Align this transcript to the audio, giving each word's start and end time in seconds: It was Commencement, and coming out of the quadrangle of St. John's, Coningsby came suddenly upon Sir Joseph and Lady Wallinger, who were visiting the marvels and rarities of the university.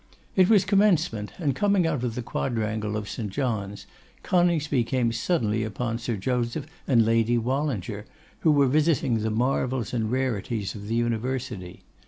It 0.35 0.49
was 0.49 0.65
Commencement, 0.65 1.31
and 1.37 1.55
coming 1.55 1.85
out 1.85 2.03
of 2.03 2.15
the 2.15 2.23
quadrangle 2.23 2.97
of 2.97 3.07
St. 3.07 3.29
John's, 3.29 3.85
Coningsby 4.23 4.83
came 4.85 5.11
suddenly 5.11 5.63
upon 5.63 5.99
Sir 5.99 6.15
Joseph 6.15 6.65
and 6.87 7.05
Lady 7.05 7.37
Wallinger, 7.37 8.05
who 8.39 8.49
were 8.51 8.65
visiting 8.65 9.19
the 9.19 9.29
marvels 9.29 9.93
and 9.93 10.11
rarities 10.11 10.73
of 10.73 10.87
the 10.87 10.95
university. 10.95 11.83